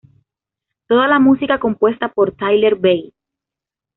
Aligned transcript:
Toda 0.87 1.07
la 1.07 1.19
música 1.19 1.59
compuesta 1.59 2.11
por 2.11 2.35
Tyler 2.35 2.73
Bates. 2.73 3.13